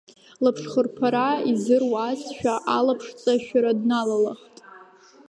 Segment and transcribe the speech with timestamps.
[0.43, 4.55] Лаԥшхырԥара изыруазшәа, алаԥшҵашәара дналалахт.